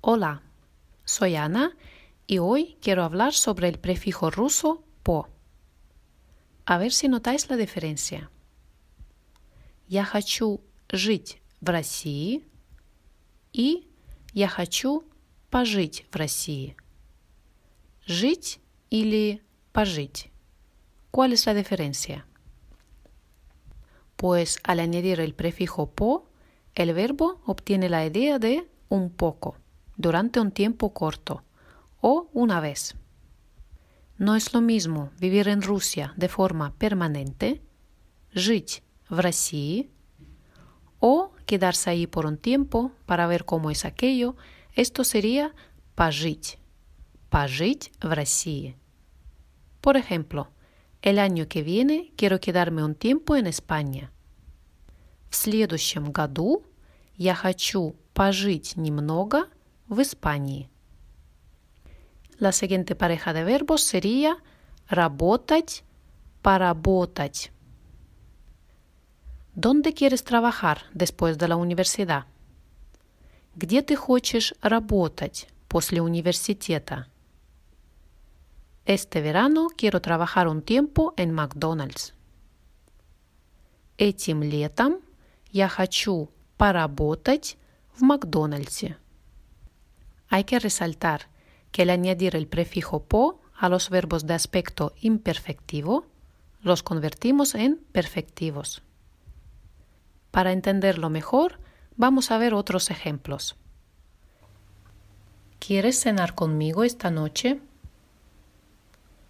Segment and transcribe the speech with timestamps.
[0.00, 0.42] Hola,
[1.04, 1.76] soy Ana
[2.26, 5.28] y hoy quiero hablar sobre el prefijo ruso po.
[6.64, 8.30] A ver si notáis la diferencia.
[9.88, 10.60] Я хочу
[10.90, 12.44] жить в России
[13.52, 13.88] и
[14.32, 15.04] я хочу
[15.50, 16.76] пожить в России.
[18.04, 18.60] Жить
[18.90, 19.42] или
[19.72, 20.30] пожить.
[21.10, 22.26] ¿Cuál es la diferencia?
[24.16, 26.28] Pues al añadir el prefijo po,
[26.74, 29.56] el verbo obtiene la idea de un poco,
[30.00, 31.42] durante un tiempo corto,
[32.00, 32.94] o una vez.
[34.18, 37.62] No es lo mismo vivir en Rusia de forma permanente,
[38.32, 39.90] жить в России,
[41.00, 44.36] o quedarse ahí por un tiempo para ver cómo es aquello,
[44.74, 45.54] esto sería
[45.94, 46.58] пожить,
[47.28, 48.76] пожить в России.
[49.80, 50.48] Por ejemplo,
[51.02, 54.10] el año que viene quiero quedarme un tiempo en España.
[55.28, 56.64] В следующем году
[57.16, 59.48] я хочу пожить немного
[59.91, 60.69] в Испании.
[62.39, 64.37] La siguiente pareja de verbos sería
[64.87, 65.83] работать,
[66.41, 67.51] поработать.
[69.53, 72.25] ¿Dónde quieres trabajar después de la universidad?
[73.55, 77.09] Где ты хочешь работать после университета?
[78.85, 82.13] Este verano quiero trabajar un tiempo en McDonald's.
[83.97, 85.01] Этим летом
[85.51, 87.57] я хочу поработать
[87.93, 88.97] в Макдональдсе.
[90.30, 91.28] Hay que resaltar
[91.72, 96.06] que al añadir el prefijo po a los verbos de aspecto imperfectivo,
[96.62, 98.82] los convertimos en perfectivos.
[100.30, 101.58] Para entenderlo mejor,
[101.96, 103.56] vamos a ver otros ejemplos.
[105.58, 107.60] ¿Quieres cenar conmigo esta noche?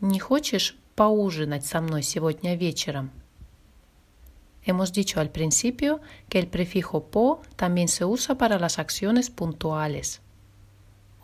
[0.00, 3.10] Не хочешь поужинать со мной сегодня вечером?
[4.62, 10.20] Hemos dicho al principio que el prefijo po también se usa para las acciones puntuales,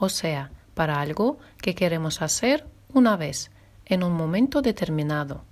[0.00, 3.50] o sea, para algo que queremos hacer una vez,
[3.86, 5.44] en un momento determinado.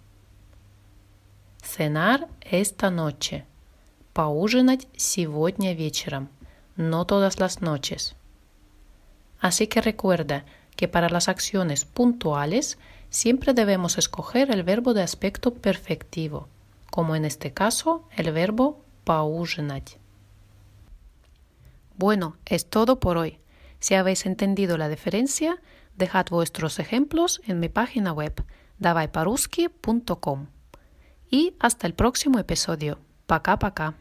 [1.63, 3.47] Cenar esta noche.
[4.13, 6.29] Поужинать сегодня вечером,
[6.77, 8.15] no todas las noches.
[9.41, 10.45] Así que recuerda
[10.77, 12.79] que para las acciones puntuales
[13.11, 16.49] siempre debemos escoger el verbo de aspecto perfectivo,
[16.91, 19.99] como en este caso el verbo поужинать.
[21.97, 23.39] Bueno, es todo por hoy.
[23.79, 25.61] Si habéis entendido la diferencia,
[25.97, 28.45] dejad vuestros ejemplos en mi página web
[28.79, 30.47] davaiparuski.com.
[31.31, 32.99] Y hasta el próximo episodio.
[33.27, 33.95] Пока-пока.